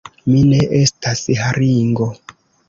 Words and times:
Mi 0.29 0.37
ne 0.51 0.61
estas 0.79 1.21
haringo! 1.43 2.09